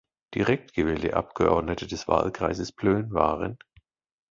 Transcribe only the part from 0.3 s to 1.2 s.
Direkt gewählte